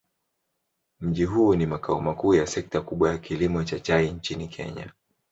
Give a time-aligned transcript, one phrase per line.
[1.01, 4.93] Mji huu ni makao makuu ya sekta kubwa ya kilimo cha chai nchini Kenya.